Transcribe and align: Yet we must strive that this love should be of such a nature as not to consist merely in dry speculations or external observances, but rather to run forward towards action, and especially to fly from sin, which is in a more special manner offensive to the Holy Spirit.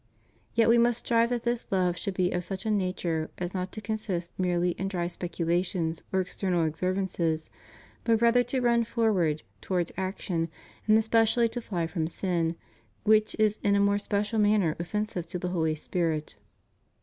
Yet 0.55 0.67
we 0.67 0.79
must 0.79 1.05
strive 1.05 1.29
that 1.29 1.43
this 1.43 1.71
love 1.71 1.95
should 1.95 2.15
be 2.15 2.31
of 2.31 2.43
such 2.43 2.65
a 2.65 2.71
nature 2.71 3.29
as 3.37 3.53
not 3.53 3.71
to 3.73 3.81
consist 3.81 4.31
merely 4.35 4.71
in 4.71 4.87
dry 4.87 5.05
speculations 5.05 6.01
or 6.11 6.21
external 6.21 6.65
observances, 6.65 7.51
but 8.03 8.19
rather 8.19 8.41
to 8.45 8.61
run 8.61 8.83
forward 8.83 9.43
towards 9.61 9.91
action, 9.97 10.49
and 10.87 10.97
especially 10.97 11.47
to 11.49 11.61
fly 11.61 11.85
from 11.85 12.07
sin, 12.07 12.55
which 13.03 13.35
is 13.37 13.59
in 13.61 13.75
a 13.75 13.79
more 13.79 13.99
special 13.99 14.39
manner 14.39 14.75
offensive 14.79 15.27
to 15.27 15.37
the 15.37 15.49
Holy 15.49 15.75
Spirit. 15.75 16.35